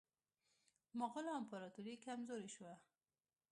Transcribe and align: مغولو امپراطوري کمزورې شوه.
مغولو 0.99 1.31
امپراطوري 1.41 1.95
کمزورې 2.05 2.49
شوه. 2.55 2.73